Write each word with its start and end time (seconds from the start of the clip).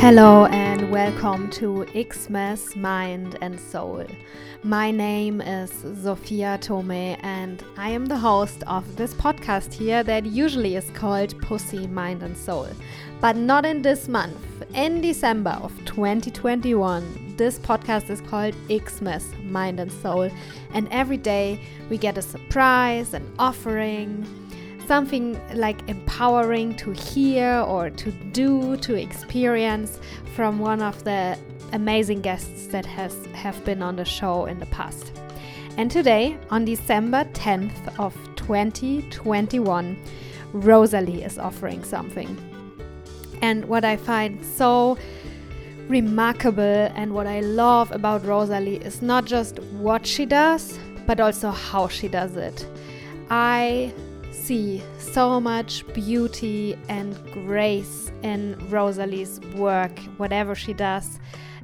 Hello 0.00 0.46
and 0.46 0.92
welcome 0.92 1.50
to 1.50 1.84
Xmas 1.92 2.76
Mind 2.76 3.36
and 3.40 3.58
Soul. 3.58 4.06
My 4.62 4.92
name 4.92 5.40
is 5.40 5.72
Sophia 6.00 6.56
Tome 6.60 6.92
and 6.92 7.64
I 7.76 7.90
am 7.90 8.06
the 8.06 8.16
host 8.16 8.62
of 8.68 8.94
this 8.94 9.12
podcast 9.12 9.72
here 9.72 10.04
that 10.04 10.24
usually 10.24 10.76
is 10.76 10.88
called 10.90 11.36
Pussy, 11.42 11.88
Mind 11.88 12.22
and 12.22 12.36
Soul. 12.36 12.68
But 13.20 13.34
not 13.34 13.66
in 13.66 13.82
this 13.82 14.06
month. 14.06 14.38
In 14.72 15.00
December 15.00 15.58
of 15.60 15.76
2021, 15.84 17.34
this 17.36 17.58
podcast 17.58 18.08
is 18.08 18.20
called 18.20 18.54
Xmas 18.70 19.26
Mind 19.42 19.80
and 19.80 19.90
Soul. 19.90 20.30
And 20.74 20.86
every 20.92 21.16
day 21.16 21.60
we 21.90 21.98
get 21.98 22.16
a 22.16 22.22
surprise, 22.22 23.14
an 23.14 23.28
offering, 23.40 24.24
something 24.88 25.38
like 25.54 25.86
empowering 25.86 26.74
to 26.76 26.92
hear 26.92 27.60
or 27.68 27.90
to 27.90 28.10
do, 28.32 28.74
to 28.78 28.94
experience 28.94 30.00
from 30.34 30.58
one 30.58 30.80
of 30.80 31.04
the 31.04 31.38
amazing 31.72 32.22
guests 32.22 32.68
that 32.68 32.86
has 32.86 33.14
have 33.34 33.62
been 33.66 33.82
on 33.82 33.96
the 33.96 34.04
show 34.04 34.46
in 34.46 34.58
the 34.58 34.66
past. 34.66 35.12
And 35.76 35.90
today, 35.90 36.38
on 36.50 36.64
December 36.64 37.24
10th 37.34 37.98
of 38.00 38.14
2021, 38.36 39.96
Rosalie 40.54 41.22
is 41.22 41.38
offering 41.38 41.84
something. 41.84 42.30
And 43.42 43.66
what 43.66 43.84
I 43.84 43.96
find 43.96 44.42
so 44.42 44.96
remarkable 45.86 46.90
and 46.96 47.12
what 47.12 47.26
I 47.26 47.40
love 47.40 47.92
about 47.92 48.24
Rosalie 48.24 48.76
is 48.76 49.02
not 49.02 49.26
just 49.26 49.58
what 49.84 50.06
she 50.06 50.24
does, 50.24 50.78
but 51.06 51.20
also 51.20 51.50
how 51.50 51.88
she 51.88 52.08
does 52.08 52.36
it. 52.36 52.66
I 53.30 53.92
see 54.38 54.82
so 54.98 55.40
much 55.40 55.84
beauty 55.92 56.78
and 56.88 57.16
grace 57.32 58.10
in 58.22 58.56
Rosalie's 58.70 59.40
work, 59.56 59.98
whatever 60.16 60.54
she 60.54 60.72
does. 60.72 61.18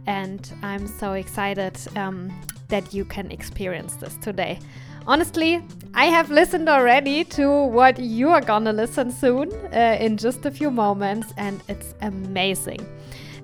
And 0.06 0.53
I'm 0.62 0.86
so 0.86 1.12
excited 1.12 1.78
um, 1.97 2.33
that 2.69 2.92
you 2.92 3.05
can 3.05 3.30
experience 3.30 3.97
this 3.97 4.17
today. 4.17 4.58
Honestly, 5.06 5.62
I 5.95 6.06
have 6.06 6.30
listened 6.30 6.69
already 6.69 7.25
to 7.25 7.64
what 7.64 7.98
you 7.98 8.30
are 8.30 8.41
gonna 8.41 8.72
listen 8.72 9.11
soon 9.11 9.52
uh, 9.72 9.97
in 10.00 10.17
just 10.17 10.47
a 10.47 10.50
few 10.50 10.70
moments, 10.70 11.33
and 11.36 11.62
it's 11.69 11.95
amazing. 12.00 12.80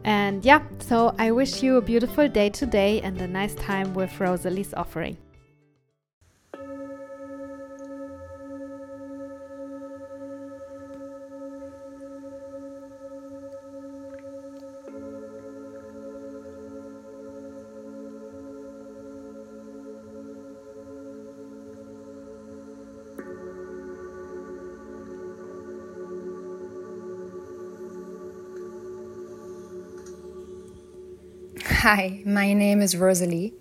And 0.04 0.44
yeah, 0.44 0.62
so 0.78 1.14
I 1.18 1.30
wish 1.30 1.62
you 1.62 1.76
a 1.76 1.82
beautiful 1.82 2.28
day 2.28 2.48
today 2.48 3.02
and 3.02 3.20
a 3.20 3.28
nice 3.28 3.54
time 3.54 3.92
with 3.92 4.18
Rosalie's 4.18 4.72
offering. 4.72 5.18
Hi, 31.80 32.20
my 32.26 32.52
name 32.52 32.82
is 32.82 32.94
Rosalie. 32.94 33.54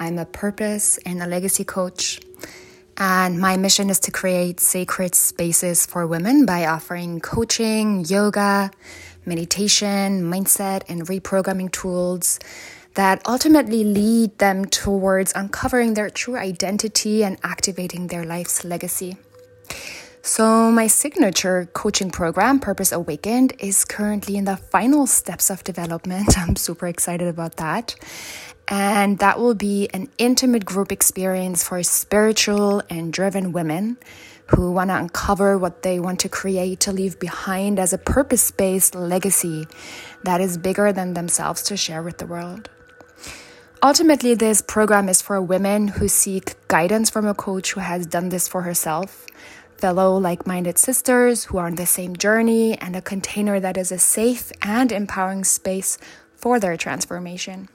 I'm 0.00 0.18
a 0.18 0.24
purpose 0.24 0.98
and 1.06 1.22
a 1.22 1.26
legacy 1.28 1.62
coach. 1.62 2.18
And 2.96 3.38
my 3.38 3.56
mission 3.56 3.90
is 3.90 4.00
to 4.00 4.10
create 4.10 4.58
sacred 4.58 5.14
spaces 5.14 5.86
for 5.86 6.04
women 6.04 6.46
by 6.46 6.66
offering 6.66 7.20
coaching, 7.20 8.04
yoga, 8.08 8.72
meditation, 9.24 10.22
mindset, 10.22 10.82
and 10.88 11.06
reprogramming 11.06 11.70
tools 11.70 12.40
that 12.94 13.22
ultimately 13.24 13.84
lead 13.84 14.36
them 14.38 14.64
towards 14.64 15.32
uncovering 15.36 15.94
their 15.94 16.10
true 16.10 16.36
identity 16.36 17.22
and 17.22 17.38
activating 17.44 18.08
their 18.08 18.24
life's 18.24 18.64
legacy. 18.64 19.16
So, 20.22 20.70
my 20.70 20.86
signature 20.86 21.66
coaching 21.72 22.10
program, 22.10 22.60
Purpose 22.60 22.92
Awakened, 22.92 23.54
is 23.58 23.86
currently 23.86 24.36
in 24.36 24.44
the 24.44 24.58
final 24.58 25.06
steps 25.06 25.48
of 25.48 25.64
development. 25.64 26.38
I'm 26.38 26.56
super 26.56 26.86
excited 26.86 27.26
about 27.26 27.56
that. 27.56 27.94
And 28.68 29.18
that 29.18 29.38
will 29.38 29.54
be 29.54 29.88
an 29.94 30.08
intimate 30.18 30.66
group 30.66 30.92
experience 30.92 31.64
for 31.64 31.82
spiritual 31.82 32.82
and 32.90 33.14
driven 33.14 33.52
women 33.52 33.96
who 34.48 34.72
want 34.72 34.90
to 34.90 34.96
uncover 34.96 35.56
what 35.56 35.82
they 35.82 35.98
want 35.98 36.20
to 36.20 36.28
create 36.28 36.80
to 36.80 36.92
leave 36.92 37.18
behind 37.18 37.78
as 37.78 37.94
a 37.94 37.98
purpose 37.98 38.50
based 38.50 38.94
legacy 38.94 39.66
that 40.24 40.42
is 40.42 40.58
bigger 40.58 40.92
than 40.92 41.14
themselves 41.14 41.62
to 41.62 41.78
share 41.78 42.02
with 42.02 42.18
the 42.18 42.26
world. 42.26 42.68
Ultimately, 43.82 44.34
this 44.34 44.60
program 44.60 45.08
is 45.08 45.22
for 45.22 45.40
women 45.40 45.88
who 45.88 46.08
seek 46.08 46.54
guidance 46.68 47.08
from 47.08 47.26
a 47.26 47.32
coach 47.32 47.72
who 47.72 47.80
has 47.80 48.04
done 48.04 48.28
this 48.28 48.46
for 48.46 48.60
herself 48.60 49.26
fellow 49.80 50.16
like 50.18 50.46
minded 50.46 50.78
sisters 50.78 51.44
who 51.44 51.58
are 51.58 51.66
on 51.66 51.76
the 51.76 51.86
same 51.86 52.14
journey, 52.16 52.78
and 52.78 52.94
a 52.94 53.02
container 53.02 53.58
that 53.60 53.76
is 53.76 53.90
a 53.90 53.98
safe 53.98 54.52
and 54.62 54.92
empowering 54.92 55.44
space 55.44 55.98
for 56.36 56.60
their 56.60 56.76
transformation. 56.76 57.68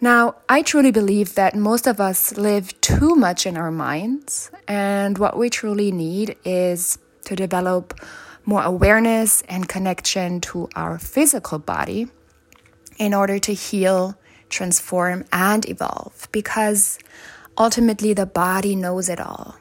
Now, 0.00 0.36
I 0.48 0.62
truly 0.62 0.90
believe 0.90 1.34
that 1.34 1.54
most 1.54 1.86
of 1.86 2.00
us 2.00 2.36
live 2.36 2.78
too 2.80 3.14
much 3.14 3.46
in 3.46 3.56
our 3.56 3.70
minds, 3.70 4.50
and 4.66 5.18
what 5.18 5.36
we 5.36 5.50
truly 5.50 5.92
need 5.92 6.36
is 6.44 6.98
to 7.24 7.36
develop 7.36 7.94
more 8.44 8.62
awareness 8.62 9.42
and 9.42 9.68
connection 9.68 10.40
to 10.40 10.68
our 10.74 10.98
physical 10.98 11.58
body 11.58 12.08
in 12.98 13.12
order 13.14 13.38
to 13.38 13.52
heal, 13.52 14.16
transform, 14.48 15.24
and 15.32 15.68
evolve 15.68 16.28
because 16.32 16.98
ultimately 17.58 18.14
the 18.14 18.26
body 18.26 18.74
knows 18.74 19.08
it 19.08 19.20
all. 19.20 19.59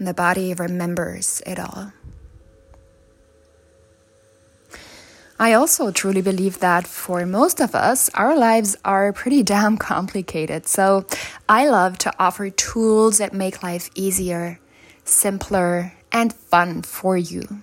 And 0.00 0.08
the 0.08 0.14
body 0.14 0.54
remembers 0.54 1.42
it 1.44 1.60
all. 1.60 1.92
I 5.38 5.52
also 5.52 5.90
truly 5.90 6.22
believe 6.22 6.60
that 6.60 6.86
for 6.86 7.26
most 7.26 7.60
of 7.60 7.74
us, 7.74 8.08
our 8.14 8.34
lives 8.34 8.76
are 8.82 9.12
pretty 9.12 9.42
damn 9.54 9.76
complicated. 9.76 10.66
So 10.66 11.04
I 11.50 11.68
love 11.68 11.98
to 11.98 12.14
offer 12.18 12.48
tools 12.48 13.18
that 13.18 13.34
make 13.34 13.62
life 13.62 13.90
easier, 13.94 14.58
simpler, 15.04 15.92
and 16.10 16.32
fun 16.32 16.80
for 16.80 17.18
you. 17.18 17.62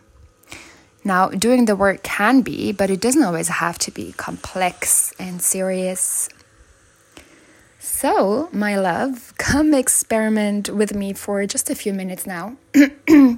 Now, 1.04 1.30
doing 1.30 1.66
the 1.66 1.76
work 1.76 2.04
can 2.04 2.42
be, 2.42 2.72
but 2.72 2.92
it 2.92 3.02
doesn't 3.02 3.24
always 3.24 3.48
have 3.48 3.80
to 3.80 3.92
be 3.92 4.12
complex 4.12 5.12
and 5.18 5.42
serious 5.42 6.30
so, 7.80 8.50
my 8.52 8.78
love, 8.78 9.34
come 9.38 9.74
experiment 9.74 10.70
with 10.70 10.96
me 10.96 11.14
for 11.14 11.46
just 11.46 11.70
a 11.70 11.76
few 11.76 11.94
minutes 11.94 12.26
now. 12.26 12.58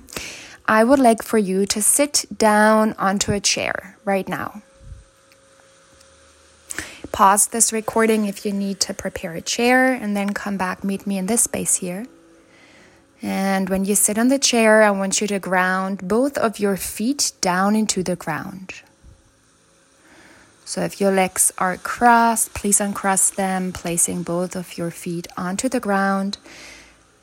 I 0.66 0.84
would 0.84 1.00
like 1.00 1.24
for 1.24 1.38
you 1.38 1.66
to 1.66 1.82
sit 1.82 2.26
down 2.38 2.94
onto 2.94 3.32
a 3.34 3.40
chair 3.40 3.98
right 4.06 4.28
now. 4.28 4.62
Pause 7.12 7.48
this 7.48 7.74
recording 7.74 8.26
if 8.26 8.46
you 8.46 8.54
need 8.54 8.80
to 8.82 8.94
prepare 8.94 9.34
a 9.34 9.42
chair 9.42 9.92
and 9.92 10.16
then 10.16 10.34
come 10.34 10.58
back, 10.58 10.84
meet 10.84 11.06
me 11.06 11.18
in 11.18 11.26
this 11.26 11.44
space 11.44 11.78
here. 11.78 12.06
And 13.22 13.68
when 13.68 13.84
you 13.84 13.96
sit 13.96 14.18
on 14.18 14.30
the 14.30 14.40
chair, 14.40 14.84
I 14.84 14.92
want 14.92 15.20
you 15.20 15.28
to 15.28 15.40
ground 15.40 16.08
both 16.08 16.38
of 16.38 16.60
your 16.60 16.78
feet 16.78 17.34
down 17.42 17.76
into 17.76 18.04
the 18.04 18.16
ground. 18.16 18.84
So 20.70 20.82
if 20.82 21.02
your 21.02 21.12
legs 21.12 21.52
are 21.58 21.78
crossed, 21.78 22.54
please 22.54 22.80
uncross 22.80 23.32
them, 23.32 23.74
placing 23.74 24.22
both 24.22 24.56
of 24.56 24.78
your 24.78 24.92
feet 24.92 25.26
onto 25.36 25.68
the 25.68 25.80
ground 25.80 26.38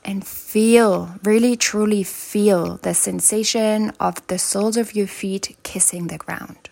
and 0.04 0.26
feel, 0.26 1.14
really 1.22 1.54
truly 1.56 2.02
feel 2.02 2.78
the 2.78 2.92
sensation 2.92 3.92
of 4.00 4.14
the 4.26 4.36
soles 4.36 4.76
of 4.76 4.96
your 4.96 5.06
feet 5.06 5.56
kissing 5.62 6.08
the 6.08 6.18
ground. 6.18 6.70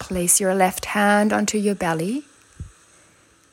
Place 0.00 0.40
your 0.40 0.52
left 0.52 0.86
hand 0.86 1.32
onto 1.32 1.58
your 1.58 1.76
belly 1.76 2.24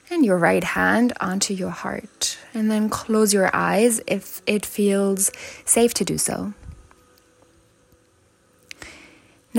and 0.09 0.25
your 0.25 0.39
right 0.39 0.63
hand 0.63 1.13
onto 1.21 1.53
your 1.53 1.69
heart. 1.69 2.39
And 2.51 2.71
then 2.71 2.89
close 2.89 3.31
your 3.31 3.51
eyes 3.53 4.01
if 4.07 4.41
it 4.47 4.65
feels 4.65 5.29
safe 5.65 5.93
to 5.93 6.03
do 6.03 6.17
so. 6.17 6.55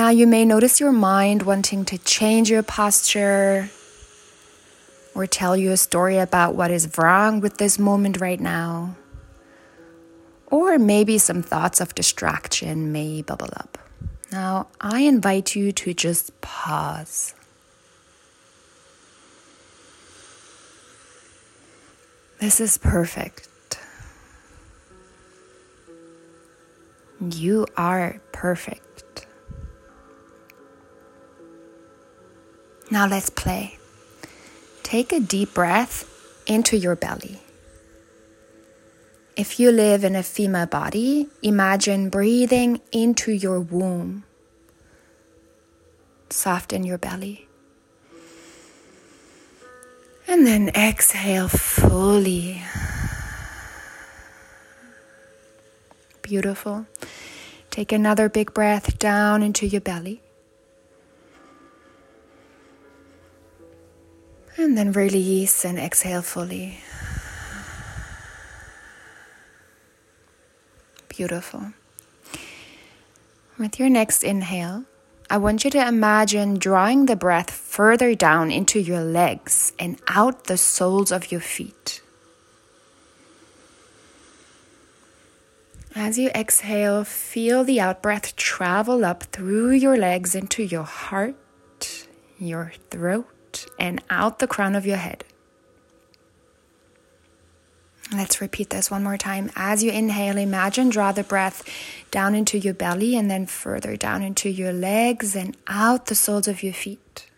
Now 0.01 0.09
you 0.09 0.27
may 0.27 0.47
notice 0.47 0.81
your 0.81 0.93
mind 0.93 1.43
wanting 1.43 1.85
to 1.85 1.99
change 1.99 2.49
your 2.49 2.63
posture 2.63 3.69
or 5.15 5.27
tell 5.27 5.55
you 5.55 5.73
a 5.73 5.77
story 5.77 6.17
about 6.17 6.55
what 6.55 6.71
is 6.71 6.97
wrong 6.97 7.41
with 7.41 7.59
this 7.59 7.79
moment 7.79 8.19
right 8.19 8.41
now. 8.41 8.97
Or 10.47 10.79
maybe 10.79 11.19
some 11.19 11.43
thoughts 11.43 11.83
of 11.83 11.95
distraction 11.95 12.93
may 12.93 13.21
bubble 13.21 13.51
up. 13.55 13.77
Now, 14.33 14.69
I 14.81 15.01
invite 15.01 15.55
you 15.55 15.71
to 15.71 15.93
just 15.93 16.41
pause. 16.41 17.35
This 22.39 22.59
is 22.59 22.79
perfect. 22.79 23.51
You 27.21 27.67
are 27.77 28.19
perfect. 28.33 28.90
Now 32.91 33.07
let's 33.07 33.31
play. 33.31 33.79
Take 34.83 35.13
a 35.13 35.21
deep 35.21 35.55
breath 35.55 36.05
into 36.47 36.77
your 36.77 36.97
belly. 36.97 37.41
If 39.37 39.61
you 39.61 39.71
live 39.71 40.03
in 40.03 40.17
a 40.17 40.25
female 40.25 40.67
body, 40.67 41.29
imagine 41.41 42.11
breathing 42.11 42.81
into 42.91 43.31
your 43.31 43.61
womb. 43.61 44.25
Soften 46.31 46.83
your 46.83 46.99
belly. 46.99 47.47
And 50.27 50.45
then 50.45 50.69
exhale 50.71 51.49
fully. 51.49 52.63
Beautiful. 56.23 56.87
Take 57.71 57.93
another 57.93 58.29
big 58.29 58.53
breath 58.53 58.99
down 58.99 59.43
into 59.43 59.67
your 59.67 59.81
belly. 59.81 60.23
And 64.61 64.77
then 64.77 64.93
release 64.93 65.65
and 65.65 65.79
exhale 65.79 66.21
fully. 66.21 66.81
Beautiful. 71.09 71.73
With 73.59 73.79
your 73.79 73.89
next 73.89 74.23
inhale, 74.23 74.85
I 75.31 75.39
want 75.39 75.65
you 75.65 75.71
to 75.71 75.89
imagine 75.89 76.59
drawing 76.59 77.07
the 77.07 77.17
breath 77.17 77.51
further 77.51 78.15
down 78.15 78.51
into 78.51 78.79
your 78.79 79.01
legs 79.01 79.73
and 79.79 79.99
out 80.09 80.45
the 80.45 80.59
soles 80.59 81.11
of 81.11 81.33
your 81.33 81.41
feet. 81.41 82.03
As 85.95 86.19
you 86.19 86.29
exhale, 86.35 87.05
feel 87.05 87.65
the 87.65 87.81
out 87.81 88.03
breath 88.03 88.37
travel 88.37 89.07
up 89.07 89.23
through 89.23 89.71
your 89.71 89.97
legs 89.97 90.35
into 90.35 90.63
your 90.63 90.85
heart, 90.85 92.07
your 92.39 92.75
throat, 92.91 93.27
and 93.79 94.03
out 94.11 94.39
the 94.39 94.47
crown 94.47 94.75
of 94.75 94.87
your 94.87 94.97
head. 94.97 95.25
Let's 98.13 98.41
repeat 98.41 98.71
this 98.71 98.91
one 98.91 99.05
more 99.05 99.17
time. 99.17 99.51
As 99.55 99.85
you 99.85 99.93
inhale, 99.93 100.37
imagine 100.37 100.89
draw 100.89 101.13
the 101.13 101.23
breath 101.23 101.63
down 102.11 102.35
into 102.35 102.59
your 102.59 102.75
belly 102.75 103.17
and 103.17 103.31
then 103.31 103.47
further 103.47 103.97
down 103.97 104.23
into 104.23 104.49
your 104.49 104.73
legs 104.73 105.37
and 105.37 105.57
out 105.69 106.07
the 106.07 106.17
soles 106.17 106.49
of 106.49 106.65
your 106.65 106.73
feet. 106.73 107.29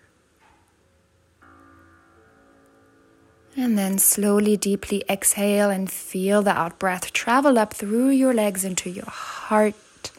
And 3.54 3.76
then 3.76 3.98
slowly, 3.98 4.56
deeply 4.56 5.04
exhale 5.10 5.68
and 5.68 5.90
feel 5.92 6.40
the 6.40 6.52
out 6.52 6.78
breath 6.78 7.12
travel 7.12 7.58
up 7.58 7.74
through 7.74 8.08
your 8.08 8.32
legs 8.32 8.64
into 8.64 8.88
your 8.88 9.10
heart, 9.10 10.10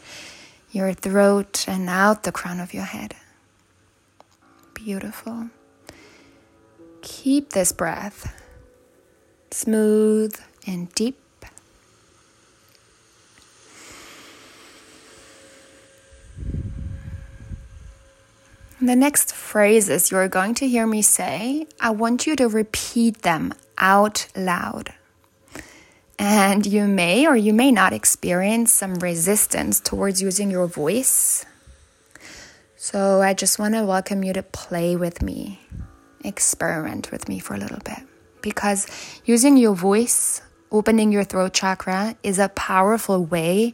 your 0.71 0.93
throat, 0.93 1.65
and 1.67 1.89
out 1.89 2.23
the 2.23 2.31
crown 2.31 2.59
of 2.59 2.75
your 2.75 2.83
head. 2.83 3.15
Beautiful. 4.75 5.49
Keep 7.03 7.51
this 7.51 7.73
breath 7.73 8.33
smooth 9.51 10.35
and 10.65 10.91
deep. 10.95 11.19
The 18.81 18.95
next 18.95 19.33
phrases 19.33 20.11
you're 20.11 20.27
going 20.27 20.55
to 20.55 20.67
hear 20.67 20.87
me 20.87 21.01
say, 21.01 21.67
I 21.79 21.91
want 21.91 22.25
you 22.25 22.35
to 22.37 22.47
repeat 22.47 23.21
them 23.21 23.53
out 23.77 24.27
loud. 24.35 24.93
And 26.17 26.65
you 26.65 26.85
may 26.85 27.27
or 27.27 27.35
you 27.35 27.53
may 27.53 27.71
not 27.71 27.91
experience 27.91 28.71
some 28.71 28.95
resistance 28.95 29.79
towards 29.79 30.21
using 30.21 30.49
your 30.49 30.67
voice. 30.67 31.45
So 32.77 33.21
I 33.21 33.33
just 33.33 33.59
want 33.59 33.73
to 33.75 33.83
welcome 33.83 34.23
you 34.23 34.31
to 34.33 34.43
play 34.43 34.95
with 34.95 35.21
me, 35.21 35.59
experiment 36.23 37.11
with 37.11 37.27
me 37.27 37.39
for 37.39 37.53
a 37.53 37.57
little 37.57 37.79
bit 37.79 38.03
because 38.43 38.85
using 39.25 39.57
your 39.57 39.73
voice, 39.73 40.41
opening 40.71 41.11
your 41.11 41.23
throat 41.23 41.53
chakra, 41.53 42.15
is 42.21 42.37
a 42.37 42.49
powerful 42.49 43.25
way 43.25 43.73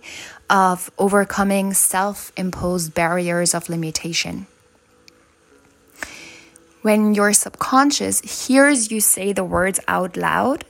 of 0.49 0.89
overcoming 0.97 1.73
self 1.73 2.31
imposed 2.37 2.93
barriers 2.93 3.53
of 3.53 3.67
limitation. 3.67 4.47
When 6.81 7.13
your 7.13 7.33
subconscious 7.33 8.47
hears 8.47 8.89
you 8.89 9.01
say 9.01 9.33
the 9.33 9.43
words 9.43 9.81
out 9.89 10.15
loud, 10.15 10.63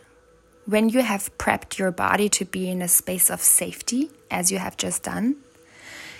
when 0.66 0.90
you 0.90 1.02
have 1.02 1.36
prepped 1.38 1.78
your 1.78 1.92
body 1.92 2.30
to 2.30 2.46
be 2.46 2.68
in 2.70 2.82
a 2.82 2.88
space 2.88 3.30
of 3.30 3.42
safety, 3.42 4.10
as 4.32 4.52
you 4.52 4.58
have 4.58 4.78
just 4.78 5.04
done, 5.04 5.36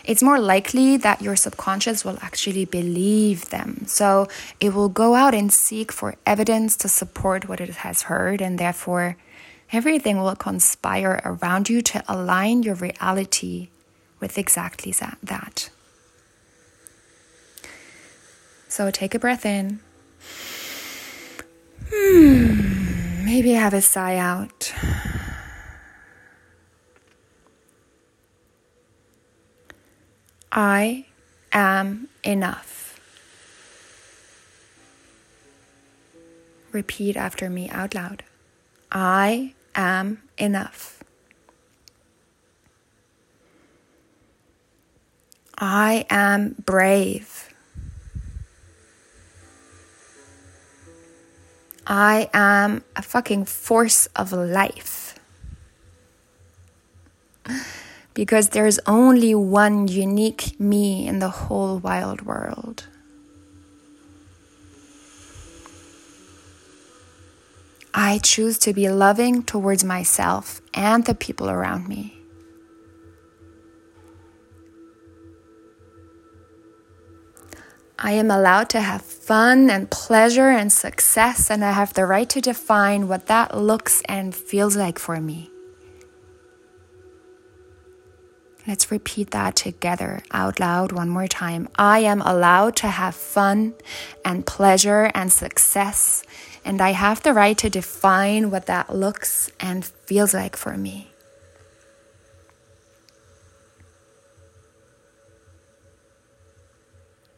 it's 0.10 0.24
more 0.24 0.40
likely 0.40 0.98
that 0.98 1.22
your 1.22 1.36
subconscious 1.36 2.04
will 2.04 2.18
actually 2.24 2.66
believe 2.66 3.52
them. 3.52 3.84
So 3.86 4.28
it 4.60 4.74
will 4.74 4.90
go 4.90 5.14
out 5.14 5.36
and 5.36 5.54
seek 5.54 5.92
for 5.92 6.16
evidence 6.26 6.76
to 6.78 6.90
support 6.90 7.48
what 7.48 7.62
it 7.62 7.70
has 7.86 8.02
heard, 8.10 8.42
and 8.42 8.58
therefore, 8.58 9.18
everything 9.72 10.18
will 10.20 10.36
conspire 10.36 11.22
around 11.24 11.70
you 11.70 11.84
to 11.84 12.04
align 12.08 12.64
your 12.64 12.74
reality 12.74 13.70
with 14.20 14.40
exactly 14.40 14.96
that. 15.22 15.70
So 18.68 18.90
take 18.90 19.14
a 19.14 19.20
breath 19.20 19.46
in. 19.46 19.80
Hmm, 21.94 23.26
maybe 23.26 23.52
have 23.52 23.76
a 23.76 23.82
sigh 23.82 24.18
out. 24.18 24.74
I 30.62 31.06
am 31.54 32.10
enough. 32.22 33.00
Repeat 36.74 37.16
after 37.16 37.50
me 37.50 37.70
out 37.70 37.96
loud. 37.96 38.24
I 38.92 39.54
am 39.74 40.22
enough. 40.38 41.02
I 45.58 46.06
am 46.10 46.56
brave. 46.66 47.54
I 51.88 52.30
am 52.34 52.84
a 52.98 53.02
fucking 53.02 53.46
force 53.46 54.08
of 54.08 54.34
life 54.34 55.18
because 58.20 58.50
there's 58.50 58.82
only 58.86 59.34
one 59.34 59.88
unique 59.88 60.60
me 60.60 61.08
in 61.08 61.20
the 61.20 61.30
whole 61.30 61.78
wild 61.78 62.22
world. 62.24 62.86
I 67.94 68.18
choose 68.18 68.58
to 68.60 68.74
be 68.74 68.90
loving 68.90 69.44
towards 69.44 69.86
myself 69.86 70.60
and 70.74 71.06
the 71.06 71.16
people 71.16 71.50
around 71.50 71.88
me. 71.88 72.14
I 77.98 78.12
am 78.12 78.30
allowed 78.30 78.70
to 78.72 78.82
have 78.82 79.02
fun 79.02 79.70
and 79.70 79.90
pleasure 79.90 80.50
and 80.50 80.74
success, 80.74 81.50
and 81.50 81.64
I 81.64 81.72
have 81.72 81.94
the 81.94 82.06
right 82.06 82.30
to 82.32 82.42
define 82.42 83.08
what 83.08 83.28
that 83.28 83.56
looks 83.56 84.02
and 84.10 84.36
feels 84.36 84.76
like 84.76 85.00
for 85.00 85.22
me. 85.22 85.50
Let's 88.70 88.92
repeat 88.92 89.32
that 89.32 89.56
together 89.56 90.22
out 90.30 90.60
loud 90.60 90.92
one 90.92 91.10
more 91.10 91.28
time. 91.28 91.68
I 91.76 92.02
am 92.02 92.22
allowed 92.22 92.76
to 92.76 92.88
have 92.88 93.16
fun 93.16 93.74
and 94.24 94.46
pleasure 94.46 95.10
and 95.16 95.34
success, 95.34 96.22
and 96.64 96.80
I 96.80 96.92
have 96.92 97.24
the 97.24 97.34
right 97.34 97.58
to 97.58 97.68
define 97.72 98.52
what 98.52 98.68
that 98.68 98.96
looks 98.96 99.52
and 99.60 99.84
feels 99.84 100.36
like 100.36 100.56
for 100.56 100.78
me. 100.78 101.10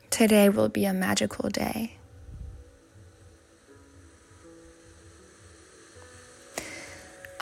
Today 0.09 0.49
will 0.49 0.67
be 0.67 0.83
a 0.83 0.91
magical 0.91 1.47
day. 1.47 2.00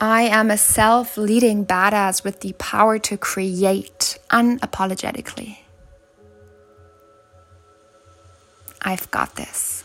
I 0.02 0.22
am 0.22 0.50
a 0.50 0.56
self 0.56 1.18
leading 1.18 1.66
badass 1.66 2.24
with 2.24 2.40
the 2.40 2.54
power 2.54 2.98
to 3.00 3.18
create 3.18 4.18
unapologetically. 4.30 5.58
I've 8.80 9.10
got 9.10 9.36
this. 9.36 9.84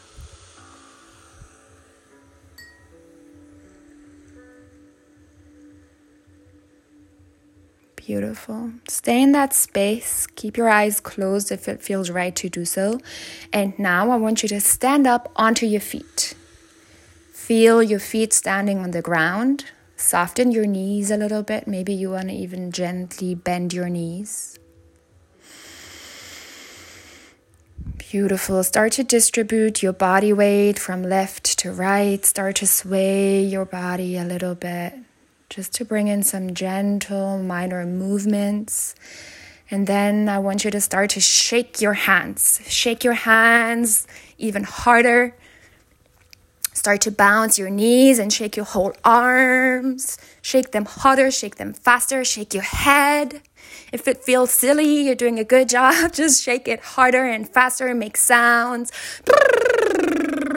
Beautiful. 7.98 8.72
Stay 8.88 9.22
in 9.22 9.34
that 9.34 9.52
space. 9.52 10.28
Keep 10.36 10.56
your 10.56 10.70
eyes 10.70 11.02
closed 11.02 11.52
if 11.52 11.68
it 11.68 11.82
feels 11.84 12.10
right 12.10 12.34
to 12.38 12.48
do 12.48 12.64
so. 12.64 13.02
And 13.52 13.78
now 13.78 14.12
I 14.12 14.16
want 14.16 14.44
you 14.44 14.50
to 14.50 14.62
stand 14.62 15.08
up 15.08 15.30
onto 15.36 15.66
your 15.66 15.82
feet. 15.82 16.36
Feel 17.34 17.84
your 17.84 18.00
feet 18.00 18.32
standing 18.32 18.78
on 18.78 18.92
the 18.92 19.02
ground 19.02 19.66
Soften 19.96 20.52
your 20.52 20.66
knees 20.66 21.10
a 21.10 21.18
little 21.18 21.44
bit. 21.44 21.68
Maybe 21.68 21.94
you 21.94 22.12
want 22.12 22.30
to 22.30 22.36
even 22.36 22.72
gently 22.72 23.34
bend 23.34 23.74
your 23.74 23.90
knees. 23.90 24.60
Beautiful. 27.98 28.64
Start 28.64 28.94
to 28.94 29.04
distribute 29.04 29.82
your 29.82 29.94
body 29.94 30.32
weight 30.32 30.80
from 30.80 31.04
left 31.04 31.58
to 31.60 31.72
right. 31.72 32.26
Start 32.26 32.56
to 32.58 32.68
sway 32.68 33.44
your 33.44 33.66
body 33.66 34.18
a 34.18 34.24
little 34.24 34.56
bit 34.56 34.94
just 35.50 35.74
to 35.74 35.86
bring 35.86 36.08
in 36.08 36.24
some 36.24 36.54
gentle, 36.54 37.42
minor 37.42 37.86
movements. 37.86 38.96
And 39.72 39.88
then 39.88 40.30
I 40.30 40.40
want 40.40 40.64
you 40.64 40.72
to 40.72 40.82
start 40.82 41.10
to 41.12 41.20
shake 41.20 41.82
your 41.82 41.94
hands. 41.94 42.62
Shake 42.68 43.04
your 43.04 43.14
hands 43.14 44.08
even 44.38 44.64
harder. 44.64 45.36
Start 46.86 47.02
to 47.02 47.12
bounce 47.12 47.58
your 47.58 47.72
knees 47.72 48.20
and 48.20 48.32
shake 48.32 48.56
your 48.56 48.68
whole 48.68 48.94
arms. 49.04 50.20
Shake 50.44 50.70
them 50.70 50.86
harder, 50.86 51.32
shake 51.32 51.56
them 51.56 51.74
faster, 51.74 52.24
shake 52.24 52.54
your 52.54 52.62
head. 52.62 53.42
If 53.92 54.08
it 54.08 54.24
feels 54.24 54.52
silly, 54.52 55.02
you're 55.02 55.16
doing 55.16 55.40
a 55.40 55.44
good 55.44 55.68
job. 55.78 56.14
Just 56.14 56.44
shake 56.44 56.68
it 56.68 56.80
harder 56.82 57.26
and 57.26 57.50
faster 57.50 57.92
make 57.96 58.18
sounds. 58.18 58.92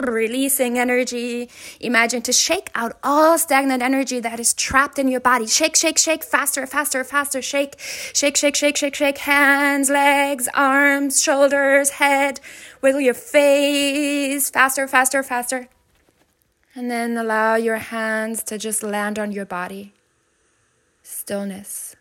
Releasing 0.03 0.77
energy. 0.77 1.49
Imagine 1.79 2.21
to 2.21 2.31
shake 2.31 2.69
out 2.75 2.99
all 3.03 3.39
stagnant 3.39 3.81
energy 3.81 4.19
that 4.19 4.39
is 4.39 4.53
trapped 4.53 4.99
in 4.99 5.07
your 5.07 5.21
body. 5.21 5.47
Shake, 5.47 5.75
shake, 5.75 5.97
shake, 5.97 6.23
faster, 6.23 6.67
faster, 6.67 7.03
faster. 7.03 7.41
Shake, 7.41 7.79
shake, 7.79 8.37
shake, 8.37 8.55
shake, 8.55 8.77
shake, 8.77 8.93
shake. 8.93 9.17
Hands, 9.17 9.89
legs, 9.89 10.47
arms, 10.53 11.23
shoulders, 11.23 11.89
head. 11.89 12.39
Wiggle 12.83 13.01
your 13.01 13.15
face. 13.15 14.51
Faster, 14.51 14.87
faster, 14.87 15.23
faster. 15.23 15.69
And 16.75 16.89
then 16.89 17.17
allow 17.17 17.55
your 17.55 17.77
hands 17.77 18.43
to 18.43 18.57
just 18.57 18.83
land 18.83 19.17
on 19.17 19.31
your 19.31 19.45
body. 19.45 19.93
Stillness. 21.01 21.95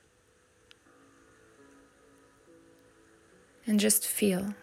And 3.67 3.81
just 3.81 4.07
feel. 4.07 4.55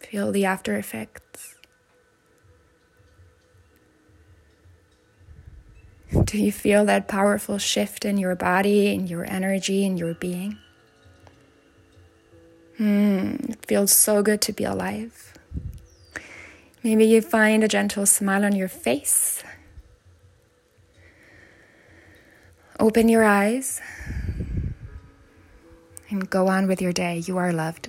Feel 0.00 0.32
the 0.32 0.44
after 0.44 0.76
effects. 0.76 1.56
Do 6.24 6.38
you 6.38 6.50
feel 6.50 6.84
that 6.86 7.06
powerful 7.06 7.58
shift 7.58 8.04
in 8.04 8.16
your 8.16 8.34
body, 8.34 8.94
in 8.94 9.06
your 9.06 9.30
energy, 9.30 9.84
in 9.84 9.98
your 9.98 10.14
being? 10.14 10.58
Mm, 12.78 13.50
it 13.50 13.66
feels 13.66 13.92
so 13.92 14.22
good 14.22 14.40
to 14.42 14.52
be 14.52 14.64
alive. 14.64 15.34
Maybe 16.84 17.04
you 17.04 17.20
find 17.20 17.64
a 17.64 17.68
gentle 17.68 18.06
smile 18.06 18.44
on 18.44 18.54
your 18.54 18.68
face. 18.68 19.42
Open 22.78 23.08
your 23.08 23.24
eyes 23.24 23.80
and 26.08 26.30
go 26.30 26.46
on 26.46 26.68
with 26.68 26.80
your 26.80 26.92
day. 26.92 27.18
You 27.18 27.36
are 27.38 27.52
loved. 27.52 27.88